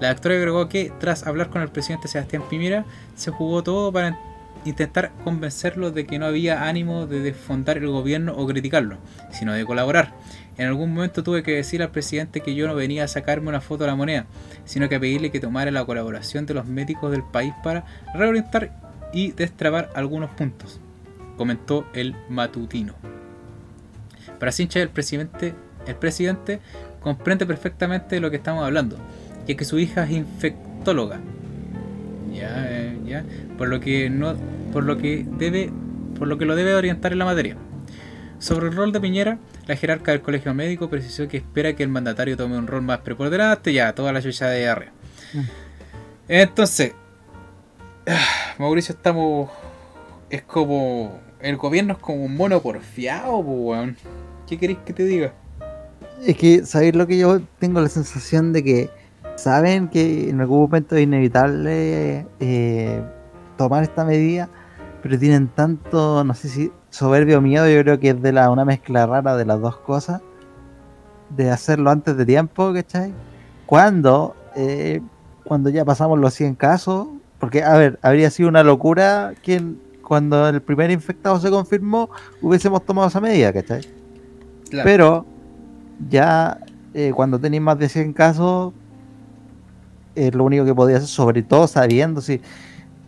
[0.00, 4.18] La doctora agregó que, tras hablar con el presidente Sebastián Piñera, se jugó todo para
[4.64, 8.96] intentar convencerlo de que no había ánimo de desfondar el gobierno o criticarlo,
[9.30, 10.14] sino de colaborar.
[10.56, 13.60] En algún momento tuve que decir al presidente que yo no venía a sacarme una
[13.60, 14.26] foto de la moneda,
[14.64, 18.72] sino que a pedirle que tomara la colaboración de los médicos del país para reorientar
[19.12, 20.80] y destrabar algunos puntos,
[21.36, 22.94] comentó el matutino.
[24.38, 25.54] Para Sincha, el presidente,
[25.86, 26.60] el presidente
[27.00, 28.96] comprende perfectamente lo que estamos hablando,
[29.46, 31.20] ya que su hija es infectóloga.
[32.32, 33.24] Ya, eh, ya,
[33.56, 34.34] por lo que no,
[34.72, 35.70] por lo que debe,
[36.18, 37.56] por lo que lo debe orientar en la materia.
[38.38, 41.88] Sobre el rol de Piñera, la jerarca del colegio médico precisó que espera que el
[41.88, 44.92] mandatario tome un rol más preponderante, ya, toda la chucha de arriba.
[45.32, 45.40] Mm.
[46.28, 46.92] Entonces,
[48.58, 49.50] Mauricio, estamos.
[50.30, 51.18] Es como.
[51.40, 53.96] El gobierno es como un mono porfiado, po, weón.
[54.46, 55.32] ¿Qué queréis que te diga?
[56.24, 58.90] Es que, ¿sabéis lo que yo tengo la sensación de que
[59.36, 63.02] saben que en algún momento es inevitable eh,
[63.56, 64.48] tomar esta medida,
[65.02, 68.50] pero tienen tanto, no sé si soberbio o miedo, yo creo que es de la,
[68.50, 70.22] una mezcla rara de las dos cosas,
[71.30, 73.12] de hacerlo antes de tiempo, ¿cachai?
[73.66, 75.00] Cuando, eh,
[75.44, 79.62] cuando ya pasamos los 100 casos, porque, a ver, habría sido una locura que
[80.02, 83.80] cuando el primer infectado se confirmó hubiésemos tomado esa medida, ¿cachai?
[84.70, 84.84] Claro.
[84.84, 85.26] Pero
[86.08, 86.58] ya
[86.92, 88.72] eh, cuando tenéis más de 100 casos,
[90.14, 92.40] es lo único que podía hacer, sobre todo sabiendo si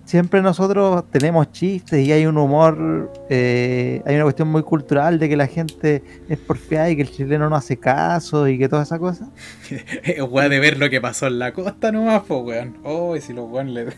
[0.06, 5.28] siempre nosotros tenemos chistes y hay un humor, eh, hay una cuestión muy cultural de
[5.28, 8.84] que la gente es porfiada y que el chileno no hace caso y que toda
[8.84, 9.28] esa cosa.
[10.30, 12.78] Weá de ver lo que pasó en la costa nomás, po, weón.
[12.84, 13.86] Oh, y si los weón le.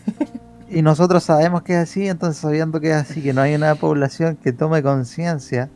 [0.71, 3.73] Y nosotros sabemos que es así, entonces sabiendo que es así, que no hay una
[3.73, 5.67] población que tome conciencia,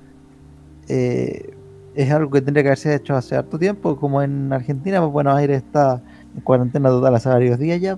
[0.87, 1.55] eh,
[1.95, 5.35] es algo que tendría que haberse hecho hace harto tiempo, como en Argentina, pues Buenos
[5.35, 5.99] Aires está
[6.43, 7.97] cuarentena total hace varios días ya.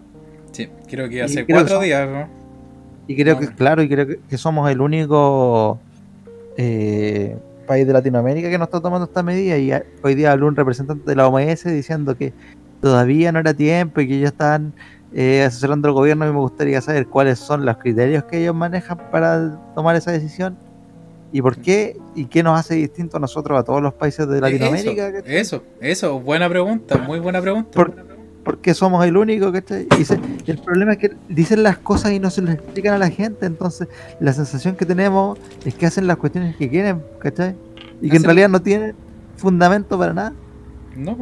[0.52, 2.28] Sí, creo que hace creo cuatro días, ¿no?
[3.08, 5.80] Y creo que, claro, y creo que, que somos el único
[6.58, 9.58] eh, país de Latinoamérica que no está tomando esta medida.
[9.58, 9.72] Y
[10.02, 12.34] hoy día habló un representante de la OMS diciendo que
[12.82, 14.74] todavía no era tiempo y que ellos estaban
[15.14, 16.28] eh, asesorando al gobierno.
[16.28, 20.58] Y me gustaría saber cuáles son los criterios que ellos manejan para tomar esa decisión.
[21.32, 21.98] ¿Y por qué?
[22.16, 25.10] ¿Y qué nos hace distinto a nosotros, a todos los países de Latinoamérica?
[25.10, 27.72] Eso, eso, eso, buena pregunta, muy buena pregunta.
[27.72, 28.15] Por-
[28.46, 29.88] porque somos el único, ¿cachai?
[30.00, 32.98] Y, se- el problema es que dicen las cosas y no se las explican a
[32.98, 33.90] la gente, entonces
[34.22, 37.56] la sensación que tenemos es que hacen las cuestiones que quieren, ¿cachai?
[38.02, 38.96] Y que en realidad no tienen
[39.36, 40.34] fundamento para nada.
[40.96, 41.18] No,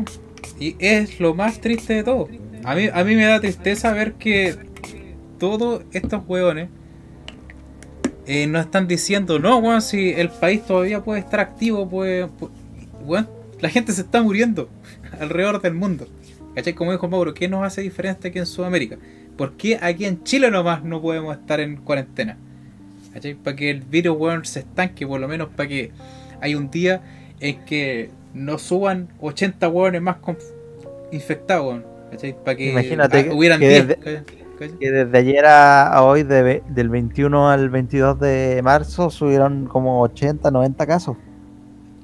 [0.60, 2.28] y es lo más triste de todo.
[2.64, 4.56] A mí, a mí me da tristeza ver que
[5.40, 6.70] todos estos hueones
[8.26, 12.52] eh, nos están diciendo, no, weón, si el país todavía puede estar activo, pues, pues,
[13.06, 13.28] weón,
[13.60, 14.70] la gente se está muriendo
[15.20, 16.08] alrededor del mundo.
[16.56, 16.74] ¿Cachai?
[16.74, 18.98] Como dijo Mauro, ¿qué nos hace diferente aquí en Sudamérica?
[19.38, 22.38] ¿Por qué aquí en Chile nomás no podemos estar en cuarentena?
[23.14, 23.36] ¿Cachai?
[23.36, 25.92] Para que el virus, weón, se estanque, por lo menos para que
[26.42, 27.02] hay un día
[27.40, 30.18] en que no suban 80 hueones más
[31.12, 31.86] infectados, weón.
[32.12, 32.36] ¿Cachai?
[32.44, 33.88] Para que Imagínate ah, hubieran que 10.
[33.88, 34.44] desde-.
[34.80, 40.52] Que desde ayer a, hoy, de del 21 al 22 de marzo, subieron como 80,
[40.52, 41.18] 90 casos.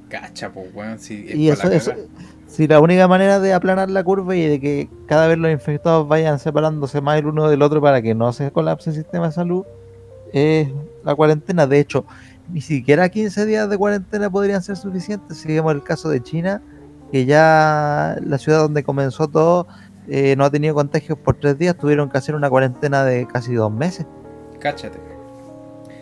[0.09, 1.93] Cacha, pues, weón, si es Y eso.
[2.49, 6.07] Si la única manera de aplanar la curva y de que cada vez los infectados
[6.07, 9.31] vayan separándose más el uno del otro para que no se colapse el sistema de
[9.33, 9.63] salud,
[10.33, 10.67] es
[11.05, 11.67] la cuarentena.
[11.67, 12.05] De hecho,
[12.51, 15.37] ni siquiera 15 días de cuarentena podrían ser suficientes.
[15.37, 16.61] Si vemos el caso de China,
[17.11, 19.67] que ya la ciudad donde comenzó todo
[20.07, 23.53] eh, no ha tenido contagios por tres días, tuvieron que hacer una cuarentena de casi
[23.53, 24.07] dos meses.
[24.59, 24.97] Cáchate.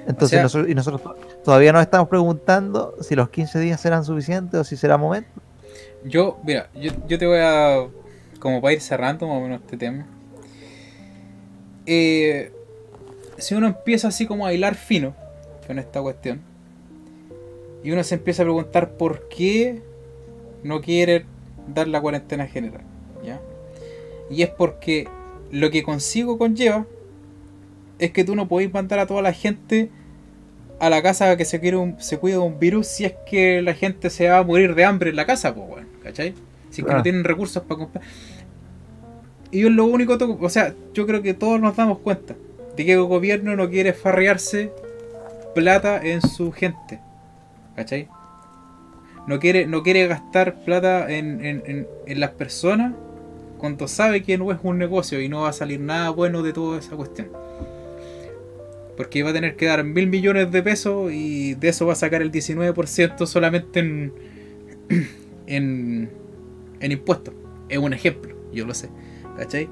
[0.07, 4.05] Entonces, sea- nosotros, y nosotros to- todavía nos estamos preguntando si los 15 días serán
[4.05, 5.29] suficientes o si será momento.
[6.07, 7.87] Yo, mira, yo, yo te voy a.
[8.39, 10.05] Como para ir cerrando más o menos este tema.
[11.85, 12.51] Eh,
[13.37, 15.15] si uno empieza así como a hilar fino
[15.65, 16.41] con esta cuestión.
[17.83, 19.81] Y uno se empieza a preguntar por qué
[20.63, 21.25] no quiere
[21.73, 22.81] dar la cuarentena general.
[23.23, 23.39] ¿ya?
[24.29, 25.07] Y es porque
[25.51, 26.85] lo que consigo conlleva
[27.99, 29.89] es que tú no podéis mandar a toda la gente
[30.79, 33.61] a la casa que se, quiere un, se cuide de un virus si es que
[33.61, 36.33] la gente se va a morir de hambre en la casa, pues, bueno, ¿cachai?
[36.69, 38.03] Si es que no tienen recursos para comprar.
[39.51, 42.35] Y es lo único, o sea, yo creo que todos nos damos cuenta
[42.75, 44.71] de que el gobierno no quiere farrearse
[45.53, 46.99] plata en su gente,
[47.75, 48.07] ¿cachai?
[49.27, 52.93] No quiere, no quiere gastar plata en, en, en las personas
[53.57, 56.53] cuando sabe que no es un negocio y no va a salir nada bueno de
[56.53, 57.29] toda esa cuestión.
[58.95, 61.95] Porque va a tener que dar mil millones de pesos y de eso va a
[61.95, 64.13] sacar el 19% solamente en,
[65.47, 66.09] en,
[66.79, 67.33] en impuestos.
[67.69, 68.89] Es un ejemplo, yo lo sé.
[69.37, 69.69] ¿Cachai?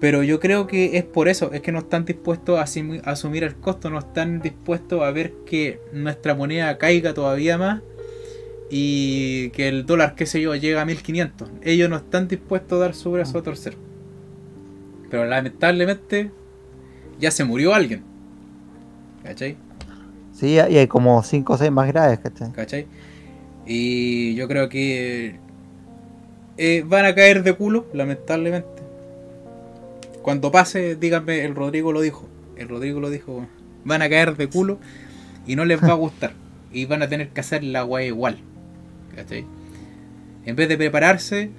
[0.00, 3.56] Pero yo creo que es por eso, es que no están dispuestos a asumir el
[3.56, 7.80] costo, no están dispuestos a ver que nuestra moneda caiga todavía más
[8.68, 11.48] y que el dólar, qué sé yo, llega a 1500.
[11.62, 13.76] Ellos no están dispuestos a dar su brazo a torcer.
[15.10, 16.30] Pero lamentablemente
[17.18, 18.02] ya se murió alguien.
[19.22, 19.56] ¿Cachai?
[20.32, 22.52] Sí, y hay como 5 o 6 más graves, ¿cachai?
[22.52, 22.86] ¿Cachai?
[23.66, 25.36] Y yo creo que
[26.56, 28.68] eh, van a caer de culo, lamentablemente.
[30.22, 32.28] Cuando pase, díganme, el Rodrigo lo dijo.
[32.56, 33.46] El Rodrigo lo dijo.
[33.84, 34.78] Van a caer de culo
[35.46, 36.32] y no les va a gustar.
[36.72, 38.38] y van a tener que hacer la weá igual.
[39.14, 39.46] ¿Cachai?
[40.44, 41.50] En vez de prepararse,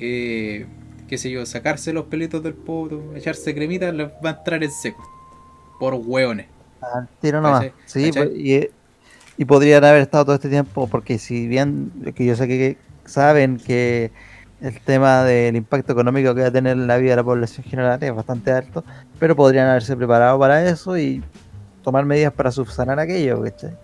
[0.00, 0.66] eh,
[1.06, 4.70] qué sé yo, sacarse los pelitos del poto, echarse cremita, les va a entrar en
[4.70, 5.06] seco.
[5.78, 6.46] Por hueones.
[7.20, 7.70] tiro nomás.
[7.86, 8.68] Sí, pues, y,
[9.38, 13.58] y, podrían haber estado todo este tiempo, porque si bien, que yo sé que saben
[13.58, 14.10] que
[14.60, 17.64] el tema del impacto económico que va a tener en la vida de la población
[17.64, 18.84] general es bastante alto,
[19.18, 21.22] pero podrían haberse preparado para eso y
[21.82, 23.76] tomar medidas para subsanar aquello, ¿cachai?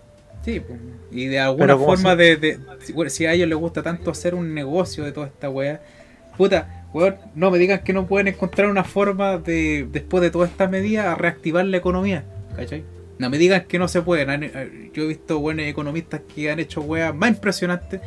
[0.43, 0.61] Sí,
[1.09, 2.59] y de alguna forma de,
[3.09, 5.81] si, a ellos les gusta tanto hacer un negocio de toda esta weá,
[6.37, 10.51] puta, weón, no me digan que no pueden encontrar una forma de, después de todas
[10.51, 12.83] estas medidas, a reactivar la economía, ¿cachai?
[13.17, 14.43] No me digan que no se pueden.
[14.43, 18.01] Eh, yo he visto buenos economistas que han hecho weas más impresionantes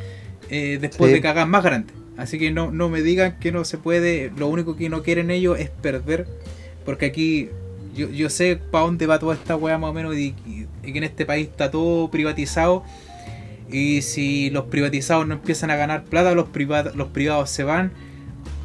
[0.49, 1.95] eh, después de cagar más grandes.
[2.17, 4.31] Así que no, no me digan que no se puede.
[4.37, 6.27] Lo único que no quieren ellos es perder.
[6.85, 7.49] Porque aquí
[7.95, 10.15] yo, yo sé para dónde va toda esta weá más o menos.
[10.15, 10.35] Y,
[10.83, 12.83] que en este país está todo privatizado.
[13.71, 17.91] Y si los privatizados no empiezan a ganar plata, los, privados los privados se van.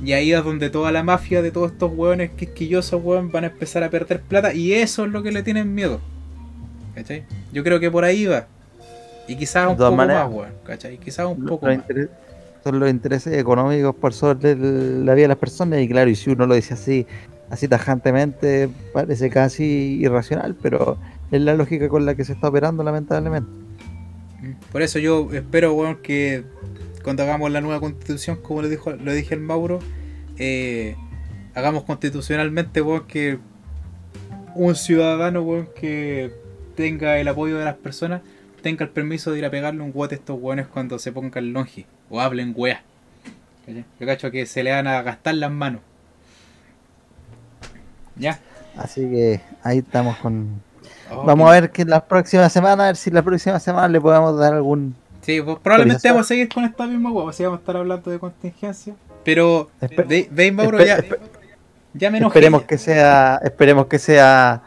[0.05, 3.47] Y ahí es donde toda la mafia de todos estos hueones quisquillosos, hueón, van a
[3.47, 4.53] empezar a perder plata.
[4.53, 6.01] Y eso es lo que le tienen miedo.
[6.95, 7.25] ¿Cachai?
[7.53, 8.47] Yo creo que por ahí va.
[9.27, 10.53] Y quizás un poco más, weón.
[10.65, 10.99] ¿Cachai?
[10.99, 11.81] Quizás un poco más
[12.65, 16.31] son los intereses económicos por sobre la vida de las personas y claro, y si
[16.31, 17.07] uno lo dice así,
[17.51, 20.97] así tajantemente, parece casi irracional, pero
[21.31, 23.51] es la lógica con la que se está operando lamentablemente.
[24.73, 26.45] Por eso yo espero bueno, que
[27.03, 29.81] cuando hagamos la nueva constitución, como le dijo, lo dije el Mauro,
[30.39, 30.97] eh,
[31.55, 33.39] hagamos constitucionalmente bueno, que
[34.55, 36.33] un ciudadano bueno, que
[36.75, 38.23] tenga el apoyo de las personas
[38.65, 41.53] tenga el permiso de ir a pegarle un guate a estos hueones cuando se pongan
[41.53, 42.83] longe o hablen weá.
[44.01, 45.83] Yo cacho que se le van a gastar las manos.
[48.17, 48.41] ¿Ya?
[48.77, 50.63] Así que ahí estamos con.
[51.11, 54.39] Vamos a ver que la próxima semana, a ver si la próxima semana le podemos
[54.39, 54.97] dar algún.
[55.21, 58.11] Sí, pues probablemente vamos a seguir con esta misma hueá, si vamos a estar hablando
[58.11, 58.95] de contingencia.
[59.25, 59.71] Pero,
[60.31, 61.03] veis, Mauro, ya,
[61.93, 64.63] ya me Esperemos que sea, esperemos que sea,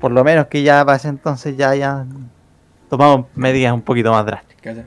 [0.00, 2.06] por lo menos que ya pase entonces ya, ya
[2.88, 4.78] tomamos medidas un poquito más drásticas.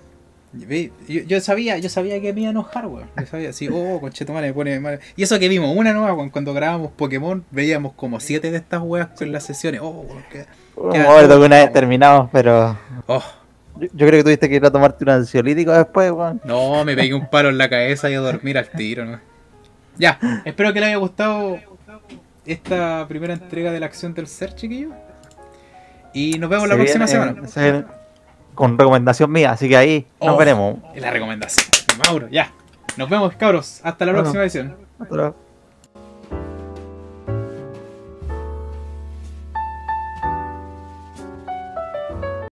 [1.08, 3.10] Yo, yo, sabía, yo sabía que me iba a enojar, weón.
[3.18, 5.00] Yo sabía, sí, oh, conchetumare, me pone mal.
[5.16, 8.82] Y eso que vimos, una nueva, weón, cuando grabamos Pokémon, veíamos como siete de estas
[8.82, 9.82] weas con las sesiones.
[9.82, 10.46] Oh, weón, que.
[10.92, 12.78] que una vez terminamos, pero.
[13.08, 13.24] Oh.
[13.80, 16.40] Yo, creo que tuviste que ir a tomarte un ansiolítico después, weón.
[16.44, 19.20] No, me pegué un palo en la cabeza y a dormir al tiro, ¿no?
[19.98, 21.58] Ya, espero que les haya gustado
[22.46, 24.92] esta primera entrega de la acción del ser, chiquillo.
[26.14, 27.36] Y nos vemos la próxima semana.
[28.56, 30.78] con recomendación mía, así que ahí nos oh, veremos.
[30.96, 31.68] La recomendación,
[32.06, 32.52] Mauro, ya.
[32.98, 33.82] Nos vemos, cabros.
[33.84, 34.76] Hasta la próxima edición.
[35.00, 35.43] Hasta luego.